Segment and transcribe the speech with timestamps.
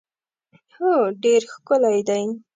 [0.73, 2.21] هو ډېر ښکلی دی.